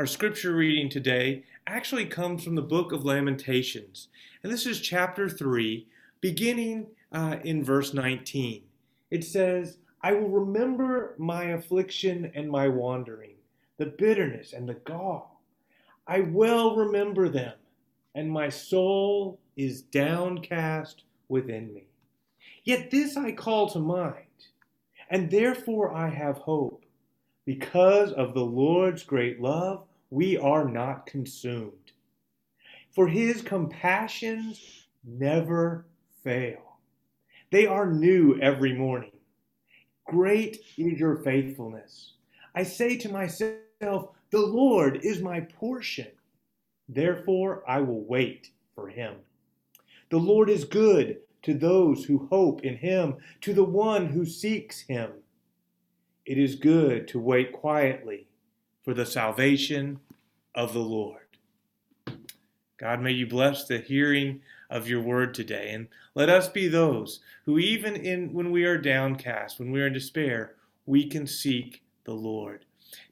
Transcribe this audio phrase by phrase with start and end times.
[0.00, 4.08] Our scripture reading today actually comes from the book of Lamentations,
[4.42, 5.86] and this is chapter 3,
[6.22, 8.62] beginning uh, in verse 19.
[9.10, 13.34] It says, I will remember my affliction and my wandering,
[13.76, 15.42] the bitterness and the gall.
[16.06, 17.58] I well remember them,
[18.14, 21.88] and my soul is downcast within me.
[22.64, 24.46] Yet this I call to mind,
[25.10, 26.86] and therefore I have hope.
[27.44, 31.92] Because of the Lord's great love, we are not consumed.
[32.90, 35.86] For his compassions never
[36.24, 36.78] fail.
[37.50, 39.12] They are new every morning.
[40.04, 42.14] Great is your faithfulness.
[42.54, 46.08] I say to myself, The Lord is my portion.
[46.88, 49.14] Therefore, I will wait for him.
[50.10, 54.80] The Lord is good to those who hope in him, to the one who seeks
[54.80, 55.10] him.
[56.26, 58.26] It is good to wait quietly
[58.82, 60.00] for the salvation
[60.54, 61.22] of the Lord.
[62.78, 67.20] God, may you bless the hearing of your word today, and let us be those
[67.44, 70.54] who, even in when we are downcast, when we are in despair,
[70.86, 72.64] we can seek the Lord.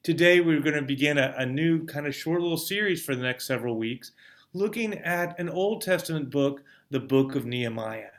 [0.02, 3.22] Today, we're going to begin a, a new kind of short little series for the
[3.22, 4.12] next several weeks,
[4.54, 8.10] looking at an Old Testament book, the book of Nehemiah.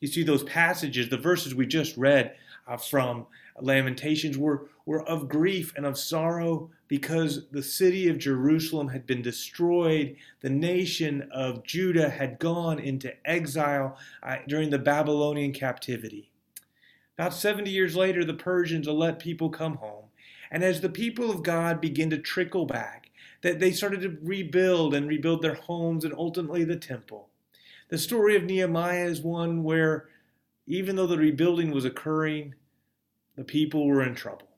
[0.00, 2.36] You see, those passages, the verses we just read
[2.68, 3.26] uh, from
[3.60, 9.22] Lamentations, were, were of grief and of sorrow because the city of Jerusalem had been
[9.22, 10.16] destroyed.
[10.40, 16.30] The nation of Judah had gone into exile uh, during the Babylonian captivity.
[17.18, 20.06] About 70 years later, the Persians let people come home.
[20.50, 23.10] And as the people of God began to trickle back,
[23.42, 27.28] that they started to rebuild and rebuild their homes and ultimately the temple.
[27.88, 30.08] The story of Nehemiah is one where,
[30.66, 32.54] even though the rebuilding was occurring,
[33.36, 34.48] the people were in trouble.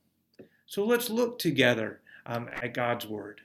[0.67, 3.41] So let's look together um, at God's Word.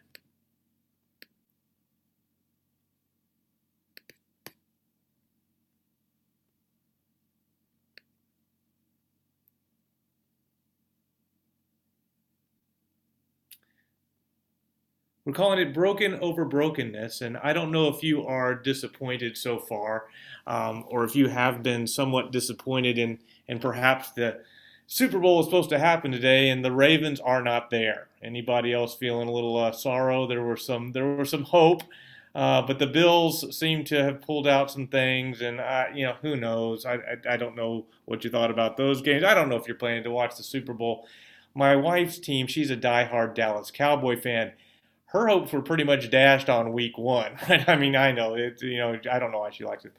[15.30, 19.60] We're calling it Broken Over Brokenness, and I don't know if you are disappointed so
[19.60, 20.06] far,
[20.48, 24.40] um, or if you have been somewhat disappointed in, in perhaps the
[24.92, 28.08] Super Bowl is supposed to happen today, and the Ravens are not there.
[28.24, 30.26] Anybody else feeling a little uh, sorrow?
[30.26, 31.84] There were some, there were some hope,
[32.34, 36.16] uh, but the Bills seem to have pulled out some things, and I, you know,
[36.24, 36.88] who knows?
[36.88, 39.24] I, I, I don't know what you thought about those games.
[39.24, 41.08] I don't know if you're planning to watch the Super Bowl.
[41.54, 44.54] My wife's team, she's a diehard Dallas Cowboy fan
[45.12, 47.32] her hopes were pretty much dashed on week one.
[47.68, 48.62] I mean, I know it.
[48.62, 49.94] You know, I don't know why she likes it.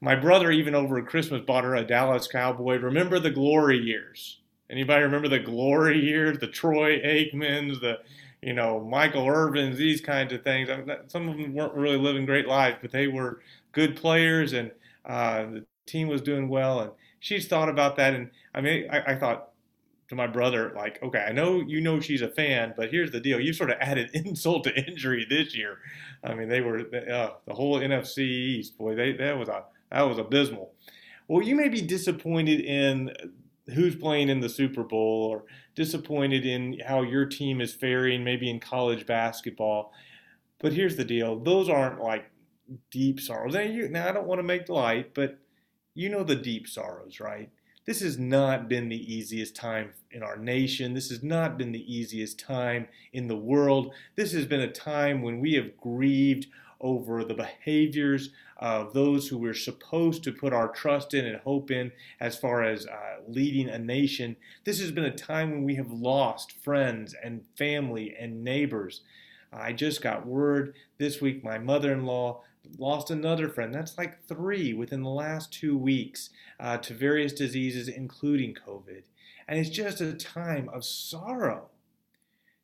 [0.00, 2.78] My brother, even over Christmas, bought her a Dallas Cowboy.
[2.78, 4.38] Remember the glory years?
[4.70, 6.38] Anybody remember the glory years?
[6.38, 7.98] The Troy Aikmans, the
[8.40, 10.70] you know Michael Irvins, these kinds of things.
[11.08, 13.40] Some of them weren't really living great lives, but they were
[13.72, 14.70] good players, and
[15.04, 16.80] uh, the team was doing well.
[16.80, 19.50] And she's thought about that, and I mean, I, I thought
[20.08, 23.20] to my brother, like, okay, I know you know she's a fan, but here's the
[23.20, 25.78] deal: you sort of added insult to injury this year.
[26.24, 28.78] I mean, they were uh, the whole NFC East.
[28.78, 30.72] Boy, they that was a that was abysmal.
[31.28, 33.12] Well, you may be disappointed in
[33.74, 38.50] who's playing in the Super Bowl, or disappointed in how your team is faring, maybe
[38.50, 39.92] in college basketball.
[40.58, 42.30] But here's the deal: those aren't like
[42.90, 43.54] deep sorrows.
[43.54, 45.38] Now, I don't want to make light, but
[45.94, 47.50] you know the deep sorrows, right?
[47.86, 50.94] This has not been the easiest time in our nation.
[50.94, 53.92] This has not been the easiest time in the world.
[54.16, 56.46] This has been a time when we have grieved
[56.80, 61.70] over the behaviors of those who we're supposed to put our trust in and hope
[61.70, 64.36] in as far as uh, leading a nation.
[64.64, 69.02] This has been a time when we have lost friends and family and neighbors.
[69.52, 72.42] I just got word this week my mother in law
[72.78, 73.74] lost another friend.
[73.74, 79.02] That's like three within the last two weeks uh, to various diseases, including COVID.
[79.48, 81.70] And it's just a time of sorrow.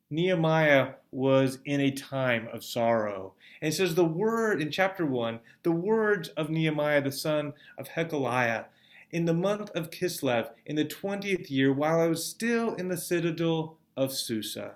[0.09, 3.33] Nehemiah was in a time of sorrow.
[3.61, 7.89] And it says the word in chapter 1, the words of Nehemiah, the son of
[7.89, 8.65] Hakaliah,
[9.11, 12.97] in the month of Kislev, in the 20th year, while I was still in the
[12.97, 14.75] citadel of Susa.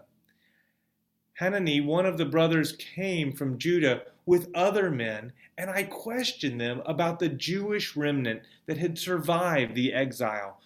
[1.39, 6.81] Hanani, one of the brothers, came from Judah with other men, and I questioned them
[6.85, 10.59] about the Jewish remnant that had survived the exile.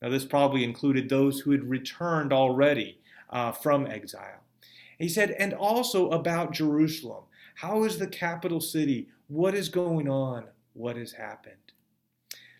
[0.00, 2.99] Now, this probably included those who had returned already
[3.30, 4.44] uh, from exile.
[4.98, 7.24] He said, and also about Jerusalem.
[7.56, 9.08] How is the capital city?
[9.28, 10.44] What is going on?
[10.74, 11.72] What has happened?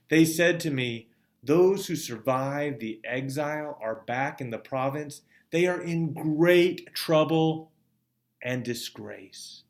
[0.08, 1.08] They said to me,
[1.42, 5.22] Those who survived the exile are back in the province.
[5.50, 7.72] They are in great trouble
[8.42, 9.62] and disgrace.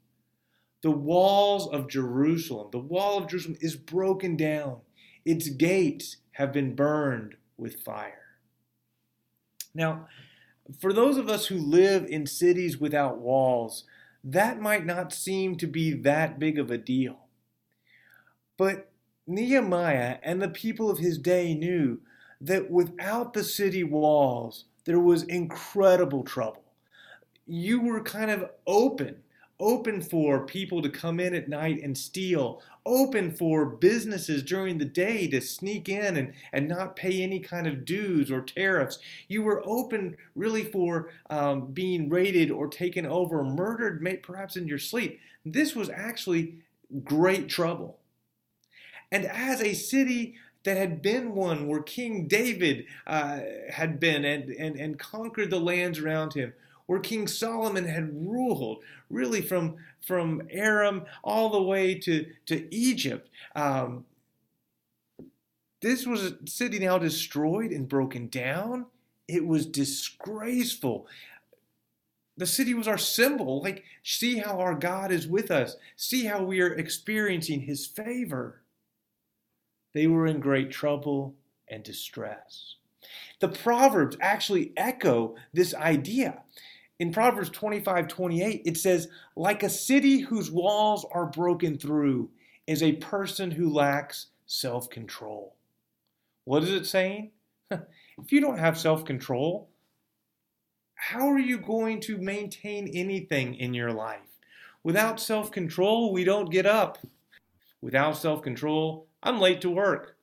[0.83, 4.79] The walls of Jerusalem, the wall of Jerusalem is broken down.
[5.25, 8.39] Its gates have been burned with fire.
[9.75, 10.07] Now,
[10.79, 13.85] for those of us who live in cities without walls,
[14.23, 17.27] that might not seem to be that big of a deal.
[18.57, 18.91] But
[19.27, 22.01] Nehemiah and the people of his day knew
[22.41, 26.65] that without the city walls, there was incredible trouble.
[27.47, 29.23] You were kind of open
[29.61, 34.85] open for people to come in at night and steal, open for businesses during the
[34.85, 38.99] day to sneak in and, and not pay any kind of dues or tariffs.
[39.29, 44.79] You were open really for um, being raided or taken over, murdered, perhaps in your
[44.79, 45.21] sleep.
[45.45, 46.57] This was actually
[47.05, 47.99] great trouble.
[49.13, 53.41] And as a city that had been one where King David uh,
[53.71, 56.53] had been and, and, and conquered the lands around him,
[56.91, 63.31] where King Solomon had ruled, really from, from Aram all the way to, to Egypt.
[63.55, 64.07] Um,
[65.81, 68.87] this was a city now destroyed and broken down.
[69.29, 71.07] It was disgraceful.
[72.37, 73.63] The city was our symbol.
[73.63, 75.77] Like, see how our God is with us.
[75.95, 78.63] See how we are experiencing his favor.
[79.95, 81.37] They were in great trouble
[81.69, 82.75] and distress.
[83.39, 86.43] The Proverbs actually echo this idea
[87.01, 92.29] in Proverbs 25 28, it says, Like a city whose walls are broken through
[92.67, 95.57] is a person who lacks self control.
[96.45, 97.31] What is it saying?
[97.71, 99.71] if you don't have self control,
[100.95, 104.21] how are you going to maintain anything in your life?
[104.83, 106.99] Without self control, we don't get up.
[107.81, 110.19] Without self control, I'm late to work.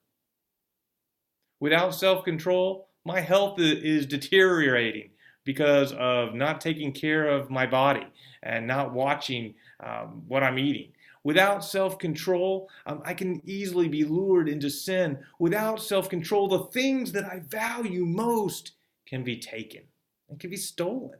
[1.59, 5.09] Without self control, my health is deteriorating
[5.47, 8.05] because of not taking care of my body
[8.43, 10.91] and not watching um, what I'm eating.
[11.23, 15.19] Without self control, um, I can easily be lured into sin.
[15.39, 18.73] Without self control, the things that I value most
[19.05, 19.83] can be taken
[20.29, 21.17] and can be stolen.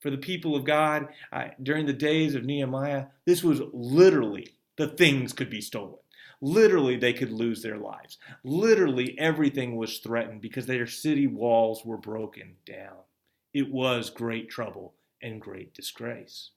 [0.00, 1.08] For the people of God
[1.62, 6.01] during the days of Nehemiah, this was literally the things could be stolen.
[6.44, 8.18] Literally, they could lose their lives.
[8.42, 12.96] Literally, everything was threatened because their city walls were broken down.
[13.54, 16.50] It was great trouble and great disgrace.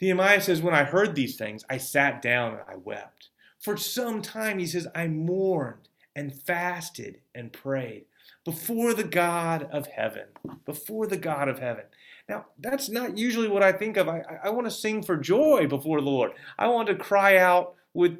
[0.00, 3.28] Nehemiah says, When I heard these things, I sat down and I wept.
[3.60, 8.06] For some time, he says, I mourned and fasted and prayed
[8.44, 10.26] before the God of heaven.
[10.66, 11.84] Before the God of heaven.
[12.28, 14.08] Now, that's not usually what I think of.
[14.08, 16.32] I, I want to sing for joy before the Lord.
[16.58, 18.18] I want to cry out with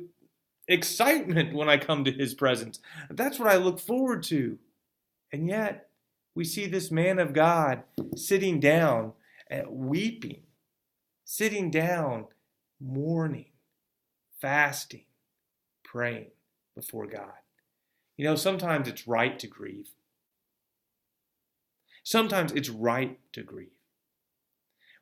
[0.69, 2.81] excitement when I come to his presence.
[3.11, 4.59] That's what I look forward to.
[5.33, 5.89] And yet,
[6.35, 7.83] we see this man of God
[8.17, 9.13] sitting down,
[9.51, 10.43] and weeping,
[11.25, 12.27] sitting down,
[12.81, 13.51] mourning,
[14.41, 15.05] fasting,
[15.85, 16.31] praying
[16.75, 17.33] before God.
[18.17, 19.91] You know, sometimes it's right to grieve.
[22.03, 23.69] Sometimes it's right to grieve.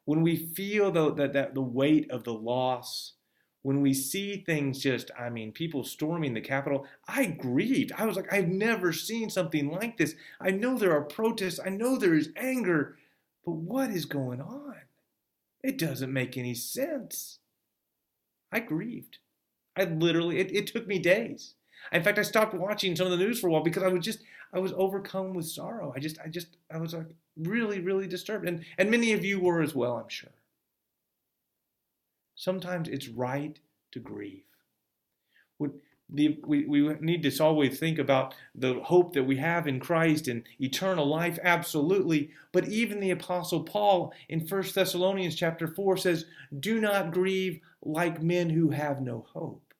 [0.05, 3.15] When we feel the, the, the weight of the loss,
[3.62, 7.93] when we see things just, I mean, people storming the Capitol, I grieved.
[7.97, 10.15] I was like, I've never seen something like this.
[10.41, 12.97] I know there are protests, I know there is anger,
[13.45, 14.77] but what is going on?
[15.62, 17.39] It doesn't make any sense.
[18.51, 19.19] I grieved.
[19.77, 21.55] I literally, it, it took me days.
[21.93, 24.05] In fact, I stopped watching some of the news for a while because I was
[24.05, 24.20] just,
[24.53, 25.93] I was overcome with sorrow.
[25.94, 28.49] I just, I just, I was like really, really disturbed.
[28.49, 30.31] And, and many of you were as well, I'm sure.
[32.41, 33.61] Sometimes it's right
[33.93, 34.44] to grieve.
[35.59, 40.44] We, we, need to always think about the hope that we have in Christ and
[40.59, 42.31] eternal life, absolutely.
[42.51, 46.25] But even the Apostle Paul in 1 Thessalonians chapter 4 says,
[46.59, 49.75] Do not grieve like men who have no hope.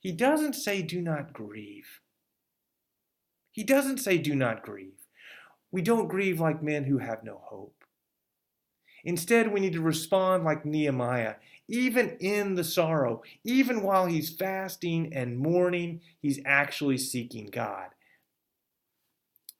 [0.00, 2.00] He doesn't say, Do not grieve.
[3.52, 5.06] He doesn't say, Do not grieve.
[5.70, 7.84] We don't grieve like men who have no hope.
[9.04, 11.36] Instead, we need to respond like Nehemiah
[11.68, 17.88] even in the sorrow, even while he's fasting and mourning, he's actually seeking God.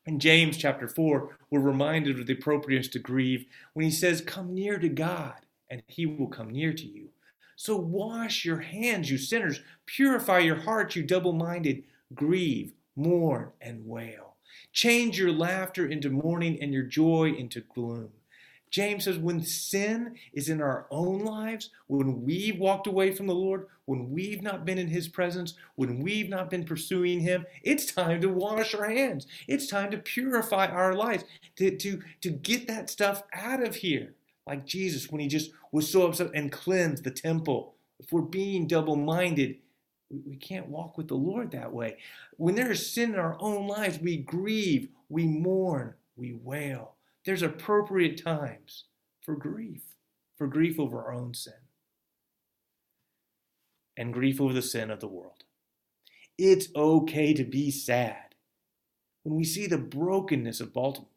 [0.07, 4.55] In James chapter 4, we're reminded of the appropriateness to grieve when he says, Come
[4.55, 5.35] near to God,
[5.69, 7.11] and he will come near to you.
[7.57, 9.61] So wash your hands, you sinners.
[9.85, 11.83] Purify your hearts, you double minded.
[12.15, 14.37] Grieve, mourn, and wail.
[14.73, 18.11] Change your laughter into mourning and your joy into gloom.
[18.71, 23.35] James says when sin is in our own lives, when we've walked away from the
[23.35, 27.91] Lord, when we've not been in his presence, when we've not been pursuing him, it's
[27.91, 29.27] time to wash our hands.
[29.47, 31.25] It's time to purify our lives,
[31.57, 34.15] to, to, to get that stuff out of here.
[34.47, 37.75] Like Jesus, when he just was so upset and cleansed the temple.
[38.01, 39.57] If we're being double minded,
[40.11, 41.99] we can't walk with the Lord that way.
[42.37, 46.95] When there is sin in our own lives, we grieve, we mourn, we wail.
[47.29, 48.85] There's appropriate times
[49.21, 49.83] for grief,
[50.39, 51.61] for grief over our own sin,
[53.99, 55.45] and grief over the sin of the world.
[56.39, 58.35] It's okay to be sad
[59.25, 61.11] when we see the brokenness of Baltimore.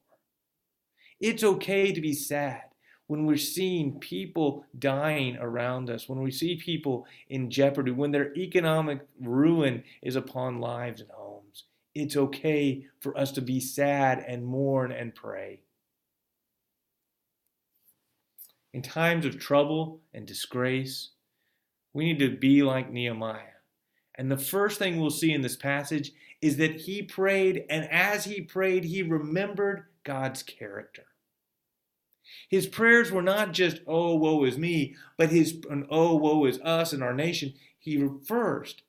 [1.21, 2.63] It's okay to be sad
[3.07, 8.35] when we're seeing people dying around us, when we see people in jeopardy, when their
[8.35, 11.63] economic ruin is upon lives and homes.
[11.95, 15.61] It's okay for us to be sad and mourn and pray.
[18.73, 21.11] In times of trouble and disgrace,
[21.93, 23.59] we need to be like Nehemiah.
[24.15, 26.11] And the first thing we'll see in this passage
[26.41, 31.03] is that he prayed, and as he prayed, he remembered God's character.
[32.49, 36.93] His prayers were not just, oh, woe is me, but his, oh, woe is us
[36.93, 37.53] and our nation.
[37.77, 38.83] He first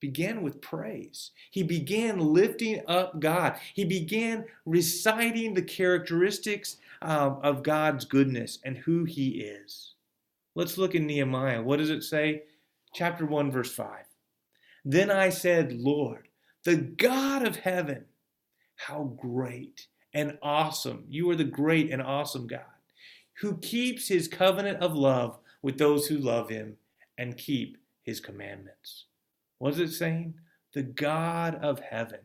[0.00, 1.30] began with praise.
[1.50, 3.56] He began lifting up God.
[3.74, 9.94] He began reciting the characteristics um, of God's goodness and who He is.
[10.54, 11.62] Let's look in Nehemiah.
[11.62, 12.42] What does it say?
[12.94, 14.04] Chapter 1, verse 5.
[14.84, 16.28] Then I said, Lord,
[16.64, 18.04] the God of heaven,
[18.76, 21.04] how great and awesome.
[21.08, 22.60] You are the great and awesome God
[23.40, 26.76] who keeps his covenant of love with those who love him
[27.18, 29.06] and keep his commandments.
[29.58, 30.34] What is it saying?
[30.72, 32.20] The God of heaven.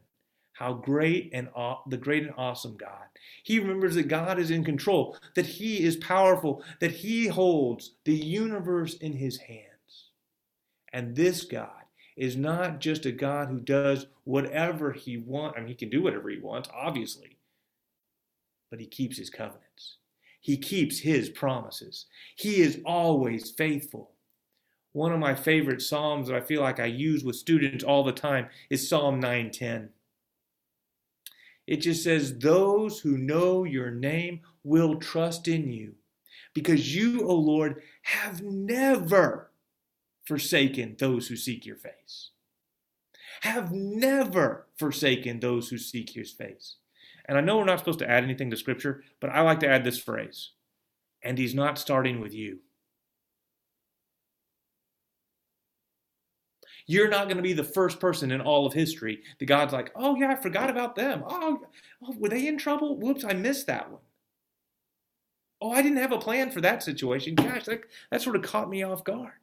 [0.60, 3.06] How great and aw- the great and awesome God.
[3.44, 8.13] He remembers that God is in control, that He is powerful, that He holds the
[8.13, 10.10] universe in His hands.
[10.92, 11.86] And this God
[12.18, 15.56] is not just a God who does whatever He wants.
[15.56, 17.38] I mean, He can do whatever He wants, obviously,
[18.70, 19.96] but He keeps His covenants.
[20.42, 22.08] He keeps His promises.
[22.36, 24.12] He is always faithful.
[24.92, 28.12] One of my favorite Psalms that I feel like I use with students all the
[28.12, 29.92] time is Psalm 910.
[31.70, 35.94] It just says, Those who know your name will trust in you,
[36.56, 39.52] because you, O Lord, have never
[40.24, 42.32] forsaken those who seek your face.
[43.42, 46.78] Have never forsaken those who seek your face.
[47.26, 49.70] And I know we're not supposed to add anything to Scripture, but I like to
[49.70, 50.54] add this phrase.
[51.22, 52.62] And he's not starting with you.
[56.89, 59.91] You're not going to be the first person in all of history that God's like,
[59.96, 61.24] oh, yeah, I forgot about them.
[61.24, 61.62] Oh,
[62.03, 62.98] oh, were they in trouble?
[62.98, 64.01] Whoops, I missed that one.
[65.62, 67.36] Oh, I didn't have a plan for that situation.
[67.36, 69.34] Gosh, that, that sort of caught me off guard.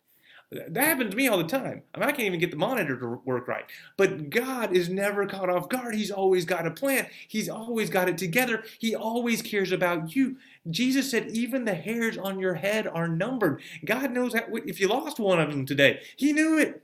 [0.50, 1.82] That happens to me all the time.
[1.94, 3.66] I, mean, I can't even get the monitor to work right.
[3.96, 5.94] But God is never caught off guard.
[5.94, 7.06] He's always got a plan.
[7.28, 8.64] He's always got it together.
[8.80, 10.36] He always cares about you.
[10.68, 13.62] Jesus said, even the hairs on your head are numbered.
[13.84, 16.82] God knows how, if you lost one of them today, He knew it.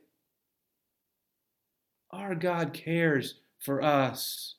[2.12, 4.56] Our God cares for us.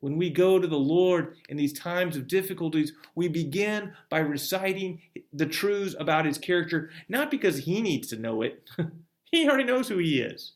[0.00, 5.00] When we go to the Lord in these times of difficulties, we begin by reciting
[5.32, 8.68] the truths about His character, not because He needs to know it,
[9.30, 10.52] He already knows who He is.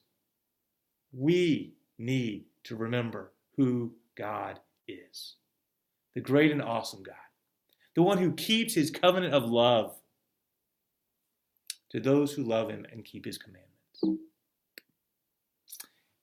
[1.13, 5.37] We need to remember who God is
[6.15, 7.15] the great and awesome God,
[7.95, 9.97] the one who keeps His covenant of love
[11.91, 14.23] to those who love Him and keep His commandments.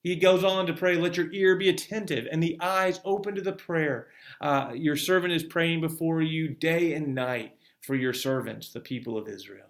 [0.02, 3.42] He goes on to pray, let your ear be attentive and the eyes open to
[3.42, 4.08] the prayer.
[4.40, 9.18] Uh, your servant is praying before you day and night for your servants, the people
[9.18, 9.68] of Israel.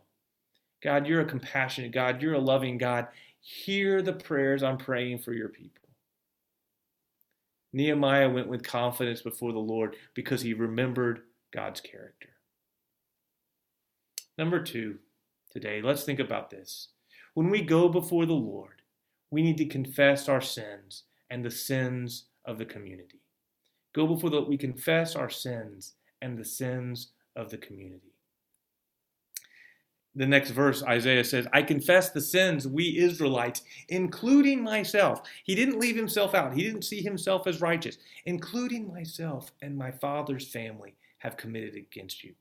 [0.83, 2.21] God, you're a compassionate God.
[2.21, 3.07] You're a loving God.
[3.41, 5.89] Hear the prayers I'm praying for your people.
[7.73, 11.21] Nehemiah went with confidence before the Lord because he remembered
[11.51, 12.29] God's character.
[14.37, 14.99] Number two,
[15.51, 16.89] today, let's think about this.
[17.33, 18.78] When we go before the Lord,
[19.31, 23.19] we need to confess our sins and the sins of the community.
[23.93, 28.13] Go before that we confess our sins and the sins of the community.
[30.15, 35.21] The next verse, Isaiah says, I confess the sins we Israelites, including myself.
[35.43, 36.53] He didn't leave himself out.
[36.53, 42.23] He didn't see himself as righteous, including myself and my father's family have committed against
[42.23, 42.33] you.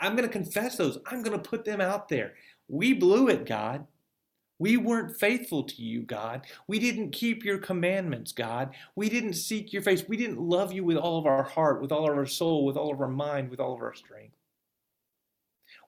[0.00, 0.98] I'm going to confess those.
[1.06, 2.34] I'm going to put them out there.
[2.68, 3.86] We blew it, God.
[4.58, 6.46] We weren't faithful to you, God.
[6.66, 8.74] We didn't keep your commandments, God.
[8.94, 10.08] We didn't seek your face.
[10.08, 12.76] We didn't love you with all of our heart, with all of our soul, with
[12.76, 14.36] all of our mind, with all of our strength.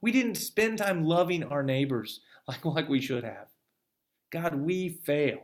[0.02, 3.48] We didn't spend time loving our neighbors like, like we should have.
[4.30, 5.40] God, we failed.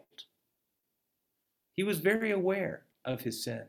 [1.73, 3.63] He was very aware of his sin.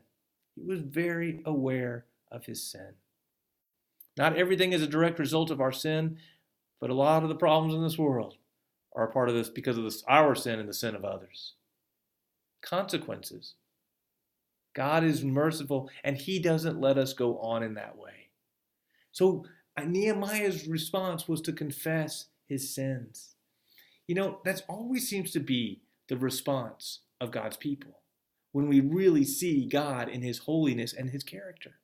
[0.54, 2.92] He was very aware of his sin.
[4.18, 6.18] Not everything is a direct result of our sin,
[6.80, 8.36] but a lot of the problems in this world
[8.96, 11.54] are a part of this because of this, our sin and the sin of others.
[12.62, 13.54] Consequences.
[14.74, 18.30] God is merciful and he doesn't let us go on in that way.
[19.12, 19.44] So
[19.76, 23.36] uh, Nehemiah's response was to confess his sins.
[24.06, 28.00] You know, that always seems to be the response of God's people
[28.52, 31.76] when we really see God in his holiness and his character.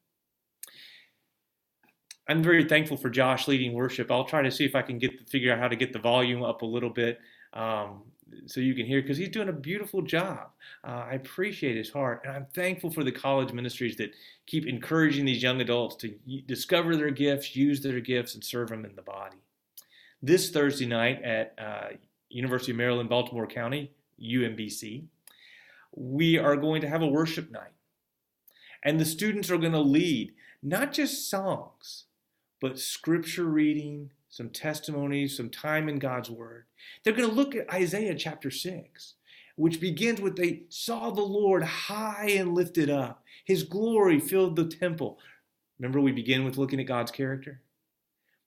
[2.33, 4.11] I'm very thankful for Josh leading worship.
[4.11, 6.43] I'll try to see if I can get figure out how to get the volume
[6.43, 7.21] up a little bit
[7.53, 8.05] um,
[8.47, 10.49] so you can hear because he's doing a beautiful job.
[10.83, 14.15] Uh, I appreciate his heart, and I'm thankful for the college ministries that
[14.47, 16.15] keep encouraging these young adults to
[16.47, 19.37] discover their gifts, use their gifts, and serve them in the body.
[20.23, 21.89] This Thursday night at uh,
[22.31, 25.05] University of Maryland, Baltimore County, UMBC,
[25.95, 27.75] we are going to have a worship night,
[28.83, 32.07] and the students are going to lead not just songs
[32.62, 36.64] but scripture reading, some testimonies, some time in God's Word.
[37.02, 39.14] They're going to look at Isaiah chapter 6,
[39.57, 43.25] which begins with they saw the Lord high and lifted up.
[43.45, 45.19] His glory filled the temple.
[45.81, 47.61] Remember, we begin with looking at God's character?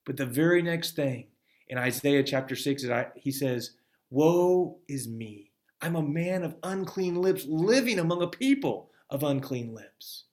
[0.05, 1.27] But the very next thing
[1.67, 3.72] in Isaiah chapter 6, he says,
[4.10, 5.51] Woe is me.
[5.81, 10.24] I'm a man of unclean lips, living among a people of unclean lips.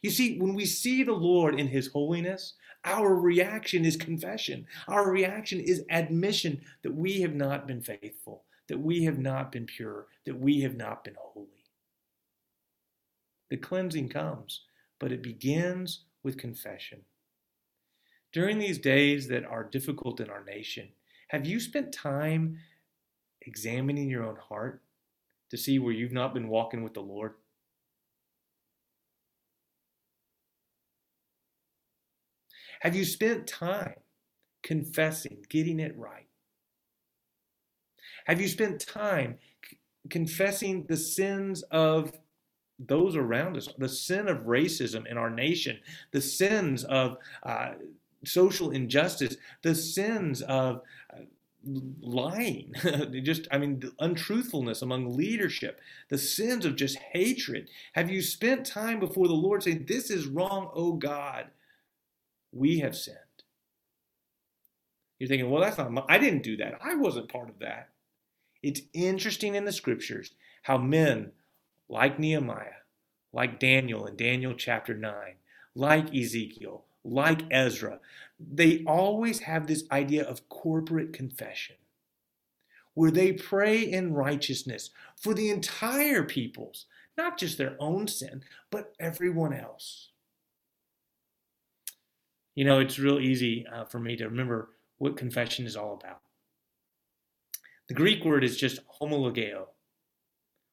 [0.00, 2.54] You see, when we see the Lord in his holiness,
[2.84, 4.66] our reaction is confession.
[4.88, 9.66] Our reaction is admission that we have not been faithful, that we have not been
[9.66, 11.48] pure, that we have not been holy.
[13.50, 14.62] The cleansing comes,
[14.98, 17.00] but it begins with confession.
[18.32, 20.88] During these days that are difficult in our nation,
[21.28, 22.58] have you spent time
[23.42, 24.82] examining your own heart
[25.50, 27.34] to see where you've not been walking with the Lord?
[32.84, 33.96] Have you spent time
[34.62, 36.28] confessing, getting it right?
[38.26, 39.78] Have you spent time c-
[40.10, 42.12] confessing the sins of
[42.78, 45.78] those around us, the sin of racism in our nation,
[46.12, 47.72] the sins of uh,
[48.24, 51.20] social injustice, the sins of uh,
[52.02, 52.74] lying,
[53.24, 57.70] just, I mean, untruthfulness among leadership, the sins of just hatred?
[57.94, 61.46] Have you spent time before the Lord saying, This is wrong, oh God?
[62.54, 63.18] We have sinned.
[65.18, 66.78] You're thinking, well, that's not, my, I didn't do that.
[66.82, 67.90] I wasn't part of that.
[68.62, 71.32] It's interesting in the scriptures how men
[71.88, 72.82] like Nehemiah,
[73.32, 75.12] like Daniel in Daniel chapter 9,
[75.74, 78.00] like Ezekiel, like Ezra,
[78.38, 81.76] they always have this idea of corporate confession
[82.94, 86.86] where they pray in righteousness for the entire peoples,
[87.18, 90.10] not just their own sin, but everyone else.
[92.54, 96.20] You know, it's real easy uh, for me to remember what confession is all about.
[97.88, 99.66] The Greek word is just homologeo,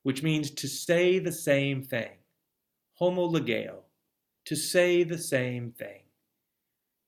[0.04, 2.12] which means to say the same thing.
[3.00, 3.80] Homologeo,
[4.46, 6.04] to say the same thing.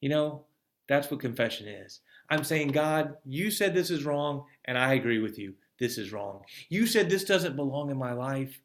[0.02, 0.46] You know,
[0.90, 2.02] that's what confession is.
[2.30, 5.54] I'm saying, God, you said this is wrong, and I agree with you.
[5.80, 6.42] This is wrong.
[6.70, 8.62] You said this doesn't belong in my life.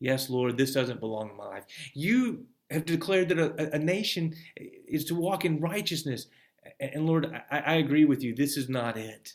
[0.00, 1.64] Yes, Lord, this doesn't belong in my life.
[1.94, 6.26] You have declared that a, a nation is to walk in righteousness.
[6.80, 8.34] And Lord, I, I agree with you.
[8.34, 9.34] This is not it.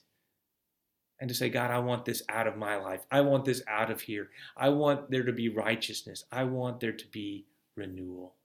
[1.19, 3.05] And to say, God, I want this out of my life.
[3.09, 4.29] I want this out of here.
[4.55, 6.23] I want there to be righteousness.
[6.31, 7.45] I want there to be
[7.75, 8.35] renewal.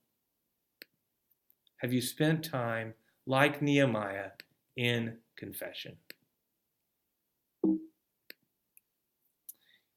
[1.79, 2.95] Have you spent time,
[3.27, 4.31] like Nehemiah,
[4.77, 5.97] in confession?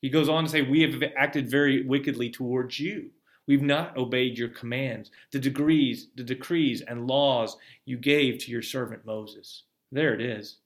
[0.02, 3.12] He goes on to say, We have acted very wickedly towards you.
[3.48, 8.64] We've not obeyed your commands, the degrees, the decrees and laws you gave to your
[8.64, 9.64] servant Moses.
[9.92, 10.58] There it is.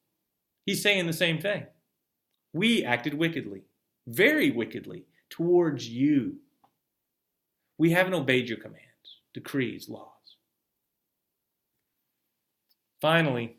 [0.66, 1.66] He's saying the same thing.
[2.54, 3.64] We acted wickedly,
[4.08, 6.38] very wickedly, towards you.
[7.78, 10.08] We haven't obeyed your commands, decrees, laws.
[13.02, 13.58] Finally,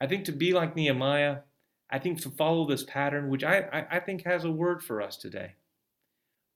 [0.00, 1.38] I think to be like Nehemiah,
[1.90, 5.02] I think to follow this pattern, which I, I, I think has a word for
[5.02, 5.54] us today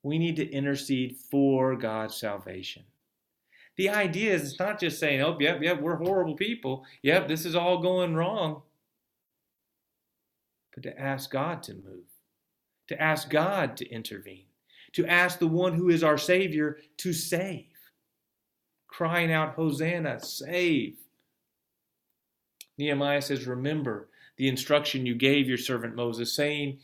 [0.04, 2.84] we need to intercede for God's salvation.
[3.76, 6.84] The idea is it's not just saying, oh, yep, yep, we're horrible people.
[7.02, 8.62] Yep, this is all going wrong.
[10.74, 12.04] but to ask God to move,
[12.88, 14.44] to ask God to intervene,
[14.92, 17.64] to ask the one who is our Savior to save.
[18.86, 20.98] Crying out, Hosanna, save.
[22.76, 26.78] Nehemiah says, Remember the instruction you gave your servant Moses, saying,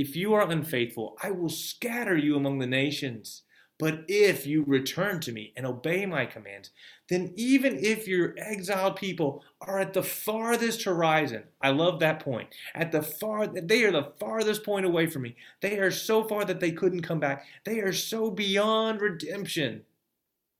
[0.00, 3.42] If you are unfaithful, I will scatter you among the nations.
[3.78, 6.70] But if you return to me and obey my commands,
[7.10, 12.48] then even if your exiled people are at the farthest horizon, I love that point.
[12.74, 15.36] At the far, they are the farthest point away from me.
[15.60, 17.44] They are so far that they couldn't come back.
[17.66, 19.82] They are so beyond redemption.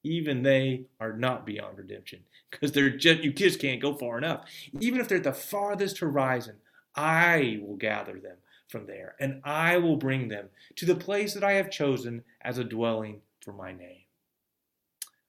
[0.04, 4.44] Even they are not beyond redemption because they're just you just can't go far enough.
[4.80, 6.56] Even if they're at the farthest horizon,
[6.94, 8.36] I will gather them
[8.70, 12.58] from there, and I will bring them to the place that I have chosen as
[12.58, 14.02] a dwelling for my name.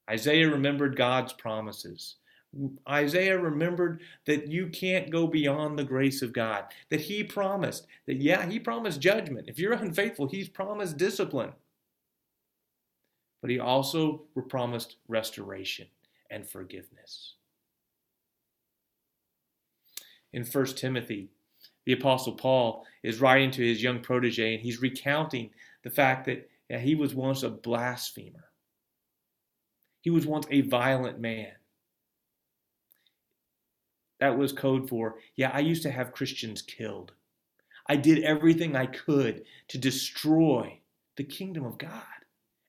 [0.10, 2.16] Isaiah remembered God's promises.
[2.88, 8.22] Isaiah remembered that you can't go beyond the grace of God, that he promised that,
[8.22, 9.48] yeah, he promised judgment.
[9.48, 11.54] If you're unfaithful, he's promised discipline.
[13.42, 15.88] But he also promised restoration
[16.30, 17.36] and forgiveness.
[20.34, 21.30] In 1 Timothy
[21.86, 25.50] the Apostle Paul is writing to his young protege and he's recounting
[25.84, 28.46] the fact that yeah, he was once a blasphemer.
[30.02, 31.52] He was once a violent man.
[34.20, 37.12] That was code for, yeah, I used to have Christians killed.
[37.88, 40.80] I did everything I could to destroy
[41.18, 42.04] the kingdom of God.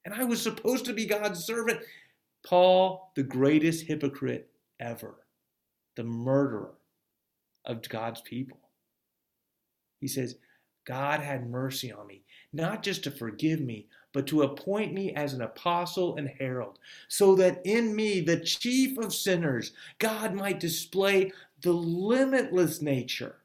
[0.04, 1.80] And I was supposed to be God's servant.
[2.44, 5.14] Paul, the greatest hypocrite ever,
[5.94, 6.72] the murderer
[7.64, 8.58] of God's people.
[10.02, 10.34] He says,
[10.84, 15.32] God had mercy on me, not just to forgive me, but to appoint me as
[15.32, 21.32] an apostle and herald, so that in me, the chief of sinners, God might display
[21.60, 23.36] the limitless nature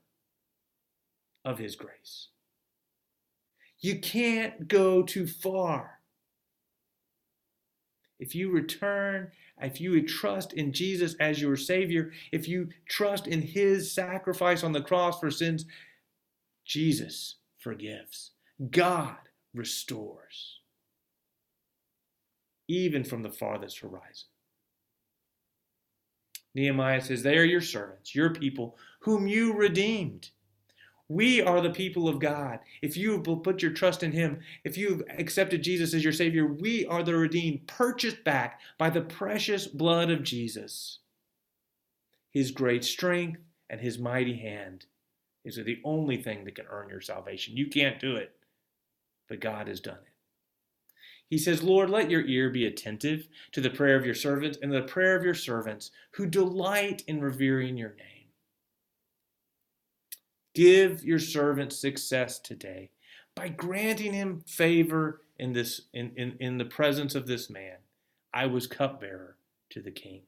[1.46, 2.30] of his grace.
[3.80, 6.00] You can't go too far.
[8.20, 13.42] If you return, if you trust in Jesus as your Savior, if you trust in
[13.42, 15.66] His sacrifice on the cross for sins,
[16.68, 18.32] Jesus forgives.
[18.72, 19.16] God
[19.54, 20.60] restores,
[22.68, 24.28] even from the farthest horizon.
[26.54, 30.32] Nehemiah says, They are your servants, your people, whom you redeemed.
[31.08, 32.60] We are the people of God.
[32.82, 36.86] If you put your trust in Him, if you've accepted Jesus as your Savior, we
[36.88, 41.00] are the redeemed, purchased back by the precious blood of Jesus.
[42.32, 44.88] His great strength and His mighty hand
[45.48, 47.56] is the only thing that can earn your salvation.
[47.56, 48.36] You can't do it,
[49.30, 50.14] but God has done it.
[51.30, 54.72] He says, Lord, let your ear be attentive to the prayer of your servants and
[54.72, 58.28] the prayer of your servants who delight in revering your name.
[60.56, 62.92] Give your servant success today
[63.36, 67.76] by granting him favor in, this, in, in, in the presence of this man.
[68.34, 69.38] I was cupbearer
[69.72, 70.22] to the king.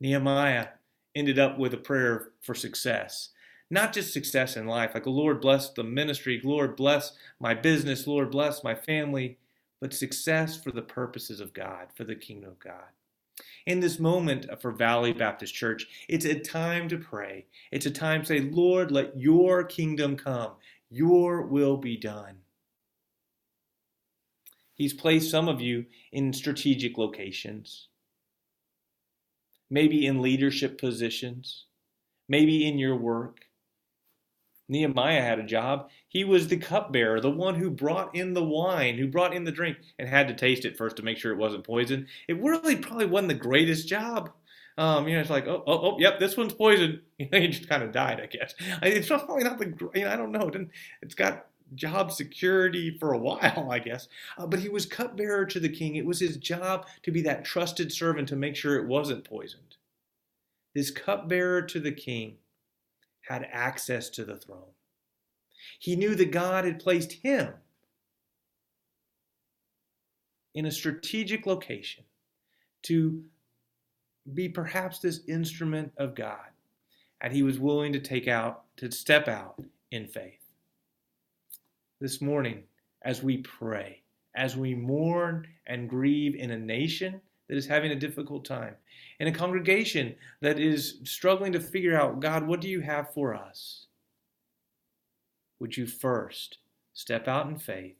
[0.00, 0.68] Nehemiah
[1.16, 3.30] ended up with a prayer for success.
[3.70, 8.30] Not just success in life, like, Lord bless the ministry, Lord bless my business, Lord
[8.30, 9.38] bless my family,
[9.80, 12.84] but success for the purposes of God, for the kingdom of God.
[13.66, 17.46] In this moment for Valley Baptist Church, it's a time to pray.
[17.72, 20.52] It's a time to say, Lord, let your kingdom come,
[20.90, 22.36] your will be done.
[24.74, 27.88] He's placed some of you in strategic locations
[29.70, 31.66] maybe in leadership positions,
[32.28, 33.40] maybe in your work.
[34.68, 35.90] Nehemiah had a job.
[36.08, 39.52] He was the cupbearer, the one who brought in the wine, who brought in the
[39.52, 42.06] drink, and had to taste it first to make sure it wasn't poison.
[42.26, 44.32] It really probably wasn't the greatest job.
[44.78, 47.00] Um, you know, it's like, oh, oh, oh, yep, this one's poison.
[47.18, 48.54] You know, he just kind of died, I guess.
[48.82, 50.50] It's probably not the, you know, I don't know.
[51.00, 54.08] It's got job security for a while, I guess.
[54.38, 55.96] Uh, but he was cupbearer to the king.
[55.96, 59.76] It was his job to be that trusted servant to make sure it wasn't poisoned.
[60.74, 62.36] His cupbearer to the king
[63.22, 64.72] had access to the throne.
[65.78, 67.52] He knew that God had placed him
[70.54, 72.04] in a strategic location
[72.84, 73.22] to
[74.32, 76.50] be perhaps this instrument of God,
[77.20, 80.45] and he was willing to take out, to step out in faith
[82.00, 82.62] this morning
[83.02, 84.02] as we pray,
[84.34, 88.74] as we mourn and grieve in a nation that is having a difficult time,
[89.20, 93.34] in a congregation that is struggling to figure out, God, what do you have for
[93.34, 93.86] us?
[95.58, 96.58] Would you first
[96.92, 97.98] step out in faith?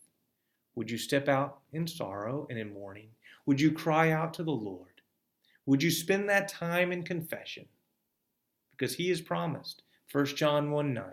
[0.75, 3.09] Would you step out in sorrow and in mourning?
[3.47, 5.01] Would you cry out to the Lord?
[5.65, 7.67] Would you spend that time in confession?
[8.73, 11.05] Because He has promised 1 John 1 9,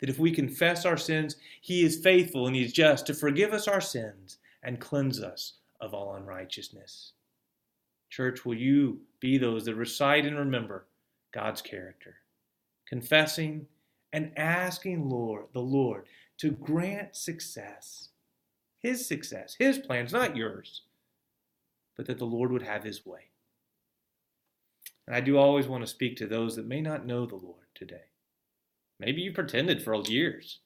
[0.00, 3.52] that if we confess our sins, he is faithful and he is just to forgive
[3.52, 7.12] us our sins and cleanse us of all unrighteousness.
[8.10, 10.86] Church, will you be those that recite and remember
[11.32, 12.16] God's character,
[12.86, 13.66] confessing
[14.12, 16.06] and asking Lord, the Lord
[16.38, 18.08] to grant success,
[18.78, 20.82] his success, his plans, not yours,
[21.96, 23.28] but that the Lord would have his way.
[25.06, 27.66] And I do always want to speak to those that may not know the Lord
[27.74, 28.07] today.
[29.00, 30.60] Maybe you pretended for years.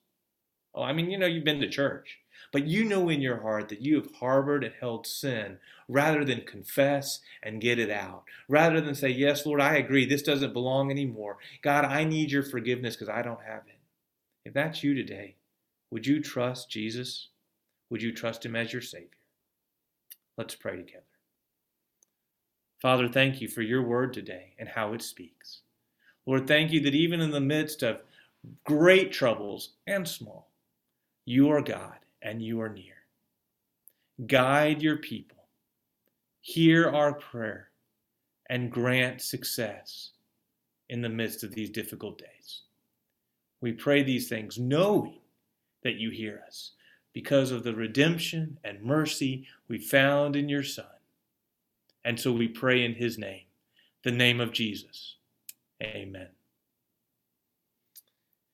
[0.75, 2.19] Oh, I mean, you know, you've been to church,
[2.51, 6.47] but you know in your heart that you have harbored and held sin rather than
[6.47, 8.25] confess and get it out.
[8.49, 11.37] Rather than say, Yes, Lord, I agree, this doesn't belong anymore.
[11.63, 13.81] God, I need your forgiveness because I don't have it.
[14.45, 15.37] If that's you today,
[15.91, 17.29] would you trust Jesus?
[17.91, 19.09] Would you trust him as your Savior?
[20.39, 21.05] Let's pray together.
[22.81, 25.61] Father, thank you for your word today and how it speaks.
[26.27, 28.03] Lord, thank you that even in the midst of
[28.65, 30.51] great troubles and small,
[31.25, 32.95] you are God and you are near.
[34.27, 35.39] Guide your people.
[36.41, 37.71] Hear our prayer
[38.51, 40.11] and grant success
[40.89, 42.63] in the midst of these difficult days.
[43.61, 45.21] We pray these things knowing
[45.85, 46.73] that you hear us
[47.13, 50.85] because of the redemption and mercy we found in your Son.
[52.05, 53.45] And so we pray in his name,
[54.03, 55.17] the name of Jesus.
[55.83, 56.29] Amen.